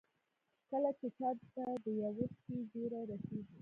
[0.69, 3.57] کله چې چا ته د يوه شي زېری رسېږي.